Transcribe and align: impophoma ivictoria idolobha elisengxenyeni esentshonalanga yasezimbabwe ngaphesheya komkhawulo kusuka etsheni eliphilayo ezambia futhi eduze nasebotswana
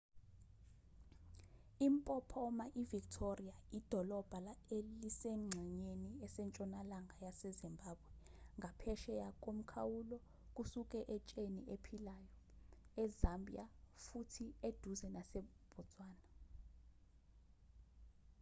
impophoma 1.87 2.65
ivictoria 2.81 3.55
idolobha 3.77 4.39
elisengxenyeni 4.77 6.11
esentshonalanga 6.25 7.15
yasezimbabwe 7.25 8.09
ngaphesheya 8.57 9.29
komkhawulo 9.43 10.17
kusuka 10.55 10.99
etsheni 11.15 11.61
eliphilayo 11.73 12.29
ezambia 13.03 13.65
futhi 14.03 14.45
eduze 14.67 15.07
nasebotswana 15.15 16.27